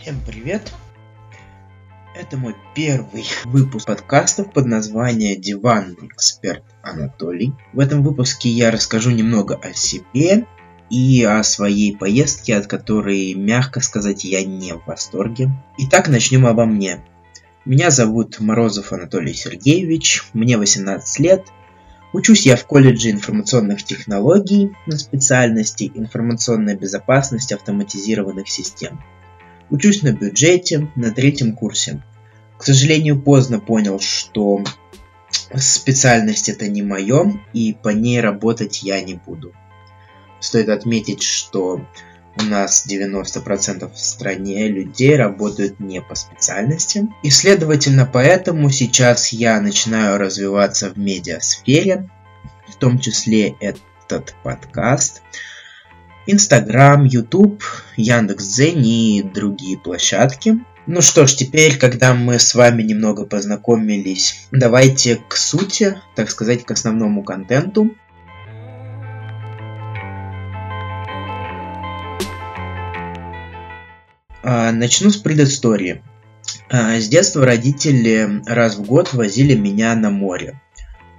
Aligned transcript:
Всем 0.00 0.18
привет! 0.26 0.72
Это 2.14 2.38
мой 2.38 2.54
первый 2.74 3.26
выпуск 3.44 3.86
подкастов 3.86 4.50
под 4.50 4.64
названием 4.64 5.38
«Диванный 5.38 6.06
эксперт 6.06 6.64
Анатолий». 6.82 7.52
В 7.74 7.80
этом 7.80 8.02
выпуске 8.02 8.48
я 8.48 8.70
расскажу 8.70 9.10
немного 9.10 9.56
о 9.56 9.74
себе 9.74 10.46
и 10.88 11.22
о 11.22 11.42
своей 11.42 11.94
поездке, 11.94 12.56
от 12.56 12.66
которой, 12.66 13.34
мягко 13.34 13.80
сказать, 13.80 14.24
я 14.24 14.42
не 14.42 14.72
в 14.72 14.86
восторге. 14.86 15.50
Итак, 15.76 16.08
начнем 16.08 16.46
обо 16.46 16.64
мне. 16.64 17.04
Меня 17.66 17.90
зовут 17.90 18.40
Морозов 18.40 18.94
Анатолий 18.94 19.34
Сергеевич, 19.34 20.24
мне 20.32 20.56
18 20.56 21.20
лет. 21.20 21.44
Учусь 22.14 22.46
я 22.46 22.56
в 22.56 22.64
колледже 22.64 23.10
информационных 23.10 23.82
технологий 23.82 24.74
на 24.86 24.96
специальности 24.96 25.92
информационная 25.94 26.74
безопасность 26.74 27.52
автоматизированных 27.52 28.48
систем. 28.48 28.98
Учусь 29.70 30.02
на 30.02 30.12
бюджете 30.12 30.90
на 30.96 31.12
третьем 31.12 31.54
курсе. 31.54 32.02
К 32.58 32.64
сожалению, 32.64 33.20
поздно 33.20 33.60
понял, 33.60 34.00
что 34.00 34.64
специальность 35.56 36.48
это 36.48 36.68
не 36.68 36.82
мое, 36.82 37.40
и 37.52 37.72
по 37.72 37.90
ней 37.90 38.20
работать 38.20 38.82
я 38.82 39.00
не 39.00 39.14
буду. 39.14 39.52
Стоит 40.40 40.68
отметить, 40.68 41.22
что 41.22 41.86
у 42.36 42.42
нас 42.42 42.86
90% 42.88 43.92
в 43.92 43.98
стране 43.98 44.68
людей 44.68 45.16
работают 45.16 45.78
не 45.78 46.00
по 46.00 46.14
специальности. 46.14 47.08
И 47.22 47.30
следовательно, 47.30 48.08
поэтому 48.10 48.70
сейчас 48.70 49.32
я 49.32 49.60
начинаю 49.60 50.18
развиваться 50.18 50.90
в 50.90 50.96
медиасфере, 50.98 52.08
в 52.68 52.76
том 52.76 52.98
числе 52.98 53.54
этот 53.60 54.34
подкаст– 54.42 55.22
Инстаграм, 56.26 57.04
Ютуб, 57.04 57.62
Яндекс.Дзен 57.96 58.82
и 58.82 59.22
другие 59.22 59.78
площадки. 59.78 60.60
Ну 60.86 61.02
что 61.02 61.26
ж, 61.26 61.34
теперь, 61.34 61.78
когда 61.78 62.14
мы 62.14 62.38
с 62.38 62.54
вами 62.54 62.82
немного 62.82 63.24
познакомились, 63.24 64.46
давайте 64.50 65.16
к 65.28 65.36
сути, 65.36 66.00
так 66.16 66.30
сказать, 66.30 66.64
к 66.64 66.70
основному 66.70 67.22
контенту. 67.22 67.94
А, 74.42 74.72
начну 74.72 75.10
с 75.10 75.16
предыстории. 75.16 76.02
А, 76.70 76.98
с 76.98 77.08
детства 77.08 77.44
родители 77.44 78.42
раз 78.46 78.76
в 78.76 78.82
год 78.82 79.12
возили 79.12 79.54
меня 79.54 79.94
на 79.94 80.10
море. 80.10 80.60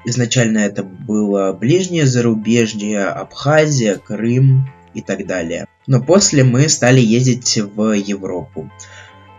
Изначально 0.03 0.59
это 0.59 0.84
было 0.84 1.53
ближнее 1.53 2.08
зарубежье, 2.08 3.06
Абхазия, 3.06 3.97
Крым, 3.97 4.68
и 4.94 5.02
так 5.02 5.25
далее. 5.25 5.67
Но 5.88 6.02
после 6.02 6.44
мы 6.44 6.70
стали 6.70 7.00
ездить 7.00 7.58
в 7.58 7.94
Европу. 7.94 8.70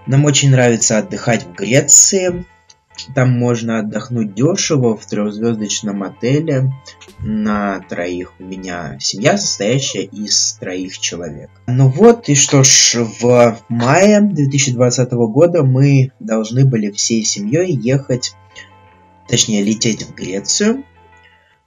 Нам 0.06 0.24
очень 0.24 0.50
нравится 0.50 0.98
отдыхать 0.98 1.44
в 1.44 1.54
Греции. 1.54 2.44
Там 3.14 3.30
можно 3.30 3.78
отдохнуть 3.78 4.34
дешево 4.34 4.96
в 4.96 5.06
трехзвездочном 5.06 6.02
отеле 6.02 6.72
на 7.20 7.80
троих. 7.88 8.34
У 8.38 8.44
меня 8.44 8.96
семья, 9.00 9.38
состоящая 9.38 10.02
из 10.02 10.54
троих 10.60 10.98
человек. 10.98 11.50
Ну 11.66 11.88
вот, 11.88 12.28
и 12.28 12.34
что 12.34 12.62
ж, 12.64 13.06
в 13.20 13.58
мае 13.68 14.20
2020 14.20 15.10
года 15.12 15.62
мы 15.62 16.12
должны 16.20 16.64
были 16.66 16.90
всей 16.90 17.24
семьей 17.24 17.72
ехать, 17.72 18.34
точнее 19.28 19.62
лететь 19.62 20.02
в 20.02 20.14
Грецию. 20.14 20.84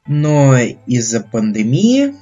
Но 0.07 0.55
из-за 0.85 1.21
пандемии 1.21 2.13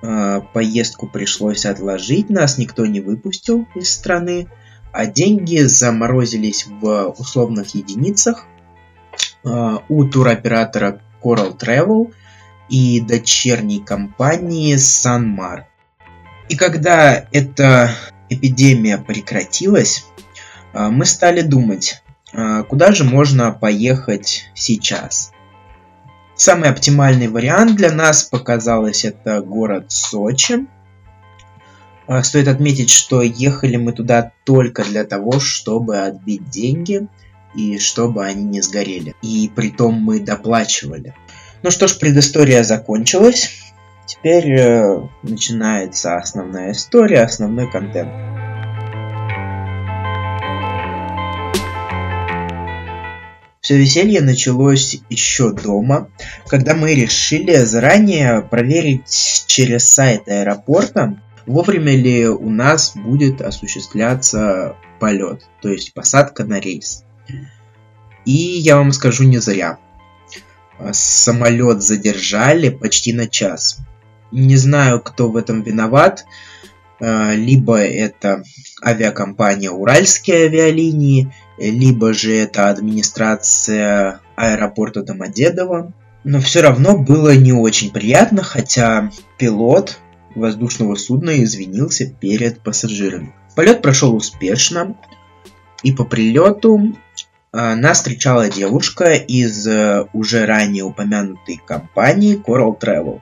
поездку 0.00 1.08
пришлось 1.08 1.66
отложить, 1.66 2.30
нас 2.30 2.56
никто 2.56 2.86
не 2.86 3.00
выпустил 3.00 3.66
из 3.74 3.92
страны, 3.92 4.48
а 4.92 5.06
деньги 5.06 5.58
заморозились 5.60 6.66
в 6.66 7.14
условных 7.18 7.74
единицах 7.74 8.46
а, 9.44 9.82
у 9.88 10.04
туроператора 10.04 11.00
Coral 11.22 11.58
Travel 11.58 12.12
и 12.68 13.00
дочерней 13.00 13.80
компании 13.80 14.76
Sanmar. 14.76 15.64
И 16.48 16.56
когда 16.56 17.26
эта 17.32 17.90
эпидемия 18.28 18.98
прекратилась, 18.98 20.06
а, 20.72 20.90
мы 20.90 21.04
стали 21.04 21.42
думать, 21.42 22.02
куда 22.68 22.92
же 22.92 23.04
можно 23.04 23.52
поехать 23.52 24.50
сейчас– 24.54 25.32
Самый 26.38 26.70
оптимальный 26.70 27.26
вариант 27.26 27.74
для 27.74 27.90
нас 27.90 28.22
показалось 28.22 29.04
это 29.04 29.40
город 29.40 29.86
Сочи. 29.88 30.68
А, 32.06 32.22
стоит 32.22 32.46
отметить, 32.46 32.90
что 32.90 33.22
ехали 33.22 33.74
мы 33.74 33.92
туда 33.92 34.30
только 34.44 34.84
для 34.84 35.02
того, 35.02 35.40
чтобы 35.40 35.98
отбить 35.98 36.48
деньги 36.48 37.08
и 37.56 37.80
чтобы 37.80 38.24
они 38.24 38.44
не 38.44 38.60
сгорели. 38.60 39.16
И 39.20 39.50
при 39.52 39.70
том 39.70 39.94
мы 39.94 40.20
доплачивали. 40.20 41.12
Ну 41.64 41.72
что 41.72 41.88
ж, 41.88 41.98
предыстория 41.98 42.62
закончилась. 42.62 43.50
Теперь 44.06 44.52
э, 44.52 45.08
начинается 45.24 46.18
основная 46.18 46.70
история, 46.70 47.22
основной 47.22 47.68
контент. 47.68 48.12
Все 53.68 53.76
веселье 53.76 54.22
началось 54.22 54.96
еще 55.10 55.52
дома, 55.52 56.08
когда 56.46 56.74
мы 56.74 56.94
решили 56.94 57.54
заранее 57.66 58.40
проверить 58.40 59.44
через 59.46 59.90
сайт 59.90 60.26
аэропорта, 60.26 61.20
вовремя 61.44 61.94
ли 61.94 62.26
у 62.26 62.48
нас 62.48 62.92
будет 62.96 63.42
осуществляться 63.42 64.74
полет, 65.00 65.46
то 65.60 65.68
есть 65.68 65.92
посадка 65.92 66.44
на 66.44 66.60
рейс. 66.60 67.04
И 68.24 68.32
я 68.32 68.78
вам 68.78 68.90
скажу 68.92 69.24
не 69.24 69.36
зря. 69.36 69.78
Самолет 70.90 71.82
задержали 71.82 72.70
почти 72.70 73.12
на 73.12 73.26
час. 73.26 73.80
Не 74.32 74.56
знаю, 74.56 75.02
кто 75.02 75.28
в 75.30 75.36
этом 75.36 75.60
виноват. 75.60 76.24
Э, 77.00 77.34
либо 77.34 77.76
это 77.76 78.44
авиакомпания 78.82 79.70
Уральские 79.70 80.46
авиалинии, 80.46 81.34
либо 81.58 82.12
же 82.12 82.34
это 82.34 82.70
администрация 82.70 84.20
аэропорта 84.36 85.02
Домодедово. 85.02 85.92
Но 86.24 86.40
все 86.40 86.60
равно 86.60 86.96
было 86.96 87.34
не 87.36 87.52
очень 87.52 87.90
приятно, 87.90 88.42
хотя 88.42 89.10
пилот 89.38 89.98
воздушного 90.34 90.94
судна 90.94 91.42
извинился 91.42 92.06
перед 92.06 92.60
пассажирами. 92.60 93.34
Полет 93.54 93.82
прошел 93.82 94.14
успешно, 94.14 94.96
и 95.82 95.92
по 95.92 96.04
прилету 96.04 96.96
э, 97.52 97.74
нас 97.74 97.98
встречала 97.98 98.48
девушка 98.48 99.14
из 99.14 99.66
э, 99.66 100.06
уже 100.12 100.44
ранее 100.44 100.84
упомянутой 100.84 101.60
компании 101.64 102.40
Coral 102.40 102.78
Travel 102.78 103.20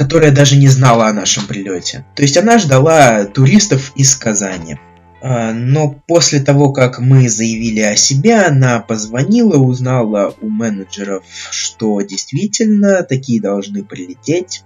которая 0.00 0.30
даже 0.30 0.56
не 0.56 0.68
знала 0.68 1.08
о 1.08 1.12
нашем 1.12 1.46
прилете. 1.46 2.06
То 2.16 2.22
есть 2.22 2.34
она 2.38 2.56
ждала 2.56 3.26
туристов 3.26 3.92
из 3.96 4.16
Казани. 4.16 4.78
А, 5.22 5.52
но 5.52 5.90
после 6.06 6.40
того, 6.40 6.72
как 6.72 6.98
мы 6.98 7.28
заявили 7.28 7.80
о 7.80 7.96
себе, 7.96 8.36
она 8.36 8.80
позвонила, 8.80 9.58
узнала 9.58 10.34
у 10.40 10.48
менеджеров, 10.48 11.24
что 11.50 12.00
действительно 12.00 13.02
такие 13.02 13.40
должны 13.40 13.84
прилететь. 13.84 14.64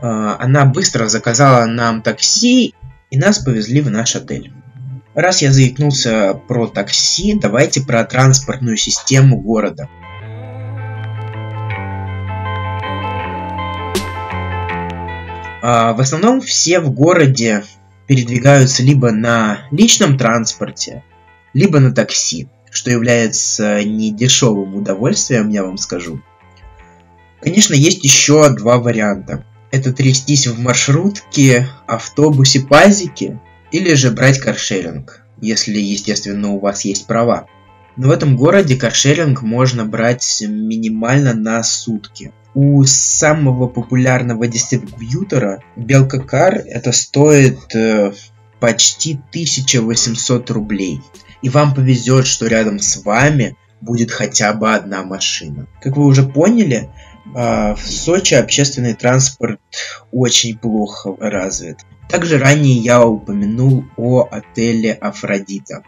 А, 0.00 0.36
она 0.38 0.66
быстро 0.66 1.08
заказала 1.08 1.64
нам 1.66 2.02
такси, 2.02 2.74
и 3.10 3.18
нас 3.18 3.38
повезли 3.38 3.80
в 3.80 3.90
наш 3.90 4.16
отель. 4.16 4.52
Раз 5.14 5.42
я 5.42 5.52
заикнулся 5.52 6.34
про 6.48 6.66
такси, 6.66 7.38
давайте 7.40 7.80
про 7.80 8.04
транспортную 8.04 8.76
систему 8.76 9.40
города. 9.40 9.88
А, 15.62 15.94
в 15.94 16.00
основном 16.00 16.42
все 16.42 16.80
в 16.80 16.90
городе 16.90 17.64
передвигаются 18.06 18.82
либо 18.82 19.10
на 19.10 19.66
личном 19.70 20.18
транспорте, 20.18 21.02
либо 21.52 21.80
на 21.80 21.92
такси, 21.92 22.48
что 22.70 22.90
является 22.90 23.84
недешевым 23.84 24.74
удовольствием, 24.74 25.48
я 25.48 25.64
вам 25.64 25.78
скажу. 25.78 26.20
Конечно, 27.40 27.74
есть 27.74 28.04
еще 28.04 28.48
два 28.50 28.78
варианта. 28.78 29.44
Это 29.70 29.92
трястись 29.92 30.46
в 30.46 30.58
маршрутке, 30.60 31.68
автобусе, 31.86 32.60
пазике, 32.60 33.40
или 33.70 33.94
же 33.94 34.12
брать 34.12 34.38
каршеринг, 34.38 35.22
если, 35.40 35.78
естественно, 35.78 36.50
у 36.50 36.60
вас 36.60 36.84
есть 36.84 37.06
права. 37.06 37.46
Но 37.96 38.08
в 38.08 38.10
этом 38.10 38.36
городе 38.36 38.76
каршеринг 38.76 39.42
можно 39.42 39.84
брать 39.84 40.42
минимально 40.46 41.34
на 41.34 41.62
сутки– 41.62 42.32
у 42.54 42.84
самого 42.84 43.66
популярного 43.66 44.46
дистрибьютора 44.46 45.62
Белка 45.76 46.20
Кар 46.20 46.54
это 46.54 46.92
стоит 46.92 47.74
э, 47.74 48.12
почти 48.60 49.14
1800 49.30 50.50
рублей. 50.50 51.00
И 51.42 51.48
вам 51.48 51.74
повезет, 51.74 52.26
что 52.26 52.46
рядом 52.46 52.78
с 52.78 53.04
вами 53.04 53.56
будет 53.80 54.10
хотя 54.12 54.54
бы 54.54 54.72
одна 54.72 55.02
машина. 55.02 55.66
Как 55.82 55.96
вы 55.96 56.06
уже 56.06 56.22
поняли, 56.22 56.90
э, 57.34 57.74
в 57.74 57.80
Сочи 57.80 58.34
общественный 58.34 58.94
транспорт 58.94 59.60
очень 60.12 60.56
плохо 60.56 61.16
развит. 61.18 61.78
Также 62.08 62.38
ранее 62.38 62.76
я 62.76 63.04
упомянул 63.04 63.84
о 63.96 64.28
отеле 64.30 64.92
Афродита. 64.92 65.82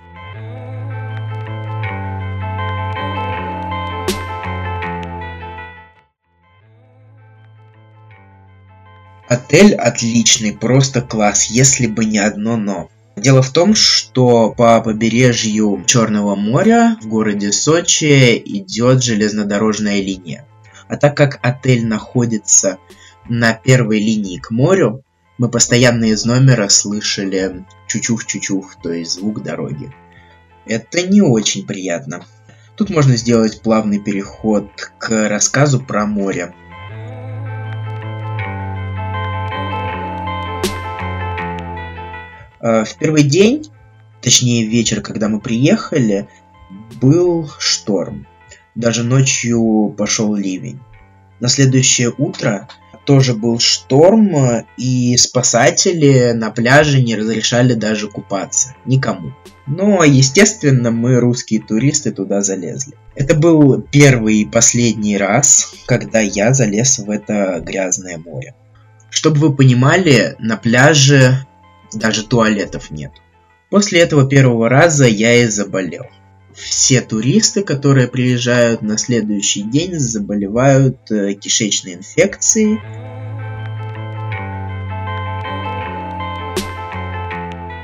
Отель 9.28 9.74
отличный, 9.74 10.52
просто 10.52 11.02
класс, 11.02 11.44
если 11.44 11.86
бы 11.86 12.04
не 12.04 12.18
одно 12.18 12.56
но. 12.56 12.90
Дело 13.16 13.42
в 13.42 13.50
том, 13.50 13.74
что 13.74 14.50
по 14.50 14.80
побережью 14.80 15.82
Черного 15.86 16.36
моря 16.36 16.96
в 17.00 17.06
городе 17.06 17.50
Сочи 17.50 18.40
идет 18.44 19.02
железнодорожная 19.02 20.00
линия. 20.02 20.46
А 20.88 20.96
так 20.96 21.16
как 21.16 21.40
отель 21.42 21.86
находится 21.86 22.78
на 23.28 23.54
первой 23.54 23.98
линии 23.98 24.38
к 24.38 24.50
морю, 24.50 25.02
мы 25.38 25.48
постоянно 25.48 26.04
из 26.04 26.24
номера 26.24 26.68
слышали 26.68 27.64
чучух-чучух, 27.88 28.76
то 28.82 28.92
есть 28.92 29.12
звук 29.12 29.42
дороги. 29.42 29.90
Это 30.66 31.02
не 31.02 31.22
очень 31.22 31.66
приятно. 31.66 32.24
Тут 32.76 32.90
можно 32.90 33.16
сделать 33.16 33.62
плавный 33.62 33.98
переход 33.98 34.70
к 34.98 35.28
рассказу 35.28 35.80
про 35.80 36.06
море. 36.06 36.54
В 42.84 42.98
первый 42.98 43.22
день, 43.22 43.70
точнее 44.20 44.66
вечер, 44.66 45.00
когда 45.00 45.28
мы 45.28 45.40
приехали, 45.40 46.28
был 47.00 47.50
шторм. 47.58 48.26
Даже 48.74 49.04
ночью 49.04 49.94
пошел 49.96 50.34
ливень. 50.34 50.80
На 51.40 51.48
следующее 51.48 52.12
утро 52.16 52.68
тоже 53.04 53.34
был 53.34 53.58
шторм, 53.58 54.64
и 54.76 55.16
спасатели 55.16 56.32
на 56.32 56.50
пляже 56.50 57.02
не 57.02 57.14
разрешали 57.14 57.74
даже 57.74 58.08
купаться. 58.08 58.74
Никому. 58.84 59.32
Но, 59.66 60.04
естественно, 60.04 60.90
мы, 60.90 61.20
русские 61.20 61.60
туристы, 61.60 62.10
туда 62.10 62.42
залезли. 62.42 62.94
Это 63.14 63.34
был 63.34 63.80
первый 63.80 64.38
и 64.38 64.44
последний 64.44 65.16
раз, 65.16 65.72
когда 65.86 66.20
я 66.20 66.52
залез 66.52 66.98
в 66.98 67.10
это 67.10 67.62
грязное 67.64 68.18
море. 68.18 68.54
Чтобы 69.08 69.38
вы 69.38 69.54
понимали, 69.54 70.36
на 70.38 70.56
пляже 70.56 71.46
даже 71.92 72.26
туалетов 72.26 72.90
нет. 72.90 73.12
После 73.70 74.00
этого 74.00 74.28
первого 74.28 74.68
раза 74.68 75.06
я 75.06 75.34
и 75.34 75.46
заболел. 75.46 76.06
Все 76.54 77.02
туристы, 77.02 77.62
которые 77.62 78.08
приезжают 78.08 78.80
на 78.80 78.96
следующий 78.96 79.62
день, 79.62 79.98
заболевают 79.98 81.10
э, 81.10 81.34
кишечной 81.34 81.94
инфекцией. 81.94 82.80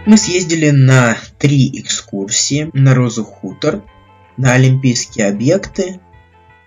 Мы 0.06 0.16
съездили 0.16 0.70
на 0.70 1.16
три 1.38 1.80
экскурсии 1.80 2.70
на 2.72 2.94
Розу 2.94 3.24
Хутор, 3.24 3.82
на 4.36 4.52
Олимпийские 4.54 5.28
объекты 5.28 6.00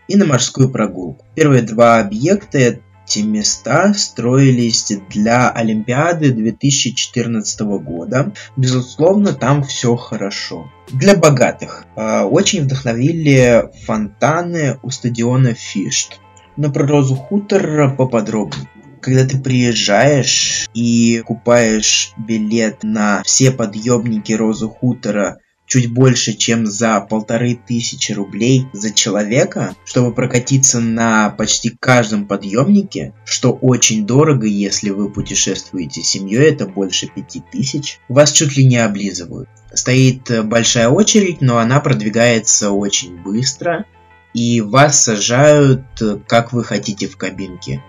и 0.07 0.15
на 0.15 0.25
морскую 0.25 0.69
прогулку. 0.69 1.25
Первые 1.35 1.63
два 1.63 1.99
объекта 1.99 2.79
эти 3.05 3.19
места 3.19 3.93
строились 3.93 4.91
для 5.09 5.49
Олимпиады 5.49 6.31
2014 6.31 7.61
года. 7.61 8.33
Безусловно, 8.57 9.33
там 9.33 9.63
все 9.63 9.95
хорошо. 9.95 10.71
Для 10.91 11.15
богатых. 11.15 11.85
А, 11.95 12.25
очень 12.25 12.63
вдохновили 12.63 13.69
фонтаны 13.85 14.79
у 14.81 14.89
стадиона 14.89 15.53
Фишт. 15.53 16.19
Но 16.57 16.71
про 16.71 16.87
Розу 16.87 17.15
Хутор 17.15 17.95
поподробнее 17.95 18.67
когда 19.01 19.23
ты 19.23 19.37
приезжаешь 19.37 20.67
и 20.73 21.21
купаешь 21.23 22.13
билет 22.17 22.81
на 22.81 23.21
все 23.23 23.51
подъемники 23.51 24.33
Розу 24.33 24.67
Хутора 24.67 25.37
чуть 25.65 25.91
больше, 25.91 26.33
чем 26.33 26.65
за 26.65 26.99
полторы 27.01 27.55
тысячи 27.55 28.11
рублей 28.11 28.67
за 28.73 28.91
человека, 28.91 29.75
чтобы 29.83 30.13
прокатиться 30.13 30.79
на 30.79 31.29
почти 31.29 31.69
каждом 31.69 32.27
подъемнике, 32.27 33.13
что 33.25 33.51
очень 33.51 34.05
дорого, 34.05 34.45
если 34.45 34.91
вы 34.91 35.09
путешествуете 35.09 36.01
с 36.01 36.07
семьей, 36.07 36.49
это 36.49 36.67
больше 36.67 37.07
пяти 37.07 37.43
тысяч, 37.51 37.99
вас 38.07 38.31
чуть 38.31 38.55
ли 38.55 38.65
не 38.65 38.77
облизывают. 38.77 39.49
Стоит 39.73 40.45
большая 40.45 40.89
очередь, 40.89 41.41
но 41.41 41.57
она 41.57 41.79
продвигается 41.79 42.71
очень 42.71 43.17
быстро, 43.17 43.85
и 44.33 44.61
вас 44.61 45.01
сажают, 45.03 45.85
как 46.27 46.53
вы 46.53 46.63
хотите 46.63 47.07
в 47.07 47.17
кабинке. 47.17 47.83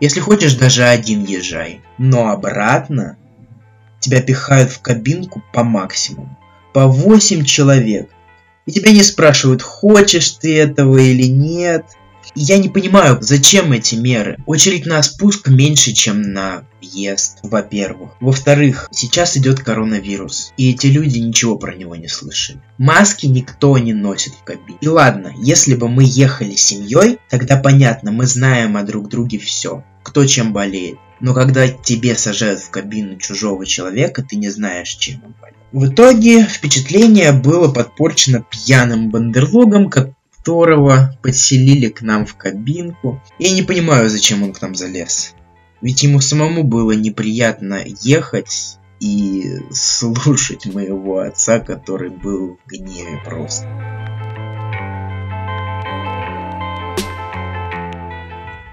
Если 0.00 0.20
хочешь, 0.20 0.54
даже 0.54 0.84
один 0.84 1.24
езжай. 1.24 1.82
Но 1.98 2.30
обратно 2.30 3.18
тебя 3.98 4.22
пихают 4.22 4.70
в 4.70 4.80
кабинку 4.80 5.42
по 5.52 5.64
максимуму 5.64 6.38
по 6.72 6.86
8 6.86 7.44
человек. 7.44 8.10
И 8.66 8.72
тебя 8.72 8.92
не 8.92 9.02
спрашивают, 9.02 9.62
хочешь 9.62 10.30
ты 10.32 10.58
этого 10.58 10.98
или 10.98 11.26
нет. 11.26 11.86
И 12.34 12.40
я 12.42 12.58
не 12.58 12.68
понимаю, 12.68 13.18
зачем 13.20 13.72
эти 13.72 13.94
меры. 13.94 14.36
Очередь 14.46 14.86
на 14.86 15.02
спуск 15.02 15.48
меньше, 15.48 15.92
чем 15.92 16.20
на 16.20 16.64
въезд, 16.80 17.38
во-первых. 17.42 18.10
Во-вторых, 18.20 18.88
сейчас 18.92 19.36
идет 19.36 19.60
коронавирус, 19.60 20.52
и 20.56 20.70
эти 20.70 20.86
люди 20.86 21.18
ничего 21.18 21.56
про 21.56 21.74
него 21.74 21.96
не 21.96 22.08
слышали. 22.08 22.60
Маски 22.76 23.26
никто 23.26 23.76
не 23.78 23.94
носит 23.94 24.34
в 24.34 24.44
кабине. 24.44 24.78
И 24.80 24.88
ладно, 24.88 25.32
если 25.38 25.74
бы 25.74 25.88
мы 25.88 26.04
ехали 26.06 26.54
с 26.54 26.66
семьей, 26.66 27.18
тогда 27.28 27.56
понятно, 27.56 28.12
мы 28.12 28.26
знаем 28.26 28.76
о 28.76 28.82
друг 28.82 29.08
друге 29.08 29.38
все. 29.38 29.82
Кто 30.02 30.26
чем 30.26 30.52
болеет. 30.52 30.98
Но 31.20 31.34
когда 31.34 31.68
тебе 31.68 32.14
сажают 32.14 32.60
в 32.60 32.70
кабину 32.70 33.16
чужого 33.18 33.66
человека, 33.66 34.22
ты 34.22 34.36
не 34.36 34.50
знаешь, 34.50 34.90
чем 34.90 35.24
он 35.24 35.34
болеет. 35.40 35.58
В 35.72 35.92
итоге 35.92 36.44
впечатление 36.44 37.32
было 37.32 37.72
подпорчено 37.72 38.44
пьяным 38.48 39.10
бандерлогом, 39.10 39.90
которого 39.90 41.16
подселили 41.22 41.88
к 41.88 42.00
нам 42.02 42.24
в 42.24 42.36
кабинку. 42.36 43.20
Я 43.38 43.50
не 43.50 43.62
понимаю, 43.62 44.08
зачем 44.08 44.42
он 44.42 44.52
к 44.52 44.62
нам 44.62 44.74
залез. 44.74 45.34
Ведь 45.80 46.02
ему 46.02 46.20
самому 46.20 46.64
было 46.64 46.92
неприятно 46.92 47.82
ехать 48.02 48.78
и 49.00 49.60
слушать 49.70 50.66
моего 50.66 51.20
отца, 51.20 51.60
который 51.60 52.10
был 52.10 52.58
в 52.64 52.68
гневе 52.68 53.20
просто. 53.24 53.66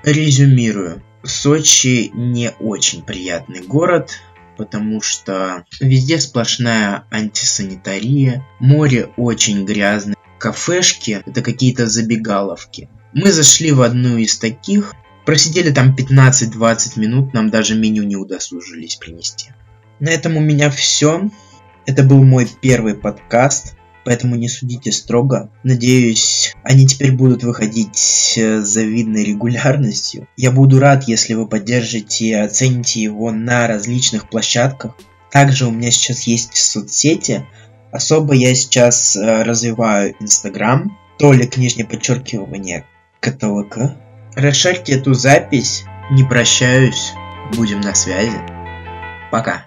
Резюмирую. 0.04 1.04
Сочи 1.25 2.12
не 2.13 2.51
очень 2.60 3.01
приятный 3.01 3.62
город, 3.62 4.20
потому 4.58 5.01
что 5.01 5.65
везде 5.79 6.20
сплошная 6.20 7.05
антисанитария, 7.10 8.46
море 8.60 9.10
очень 9.17 9.65
грязное, 9.65 10.15
кафешки 10.38 11.24
это 11.25 11.41
какие-то 11.41 11.88
забегаловки. 11.88 12.89
Мы 13.13 13.32
зашли 13.32 13.72
в 13.72 13.82
одну 13.82 14.17
из 14.17 14.38
таких, 14.38 14.94
просидели 15.25 15.72
там 15.72 15.96
15-20 15.96 17.00
минут, 17.00 17.34
нам 17.34 17.50
даже 17.50 17.75
меню 17.75 18.03
не 18.03 18.15
удосужились 18.15 18.96
принести. 18.96 19.51
На 20.00 20.10
этом 20.10 20.38
у 20.38 20.41
меня 20.41 20.70
все. 20.70 21.29
Это 21.86 22.03
был 22.03 22.24
мой 22.24 22.48
первый 22.62 22.94
подкаст 22.96 23.75
поэтому 24.06 24.36
не 24.36 24.48
судите 24.48 24.92
строго. 24.92 25.50
Надеюсь, 25.64 26.54
они 26.64 26.88
теперь 26.88 27.12
будут 27.12 27.44
выходить 27.44 27.98
с 27.98 28.62
завидной 28.62 29.26
регулярностью. 29.26 30.28
Я 30.38 30.52
буду 30.52 30.80
рад, 30.80 31.06
если 31.08 31.34
вы 31.34 31.48
поддержите 31.48 32.26
и 32.26 32.34
оцените 32.34 33.02
его 33.02 33.32
на 33.32 33.68
различных 33.68 34.30
площадках. 34.30 34.96
Также 35.32 35.66
у 35.66 35.72
меня 35.72 35.92
сейчас 35.92 36.22
есть 36.24 36.56
соцсети. 36.56 37.46
Особо 37.92 38.34
я 38.34 38.54
сейчас 38.56 39.16
э, 39.16 39.44
развиваю 39.44 40.16
Инстаграм, 40.20 40.98
толик 41.18 41.58
нижнее 41.58 41.86
подчеркивание 41.86 42.86
КТЛК. 43.20 43.96
Расшарьте 44.36 44.94
эту 44.94 45.14
запись. 45.14 45.84
Не 46.12 46.24
прощаюсь. 46.24 47.14
Будем 47.56 47.82
на 47.82 47.96
связи. 47.96 48.38
Пока. 49.32 49.66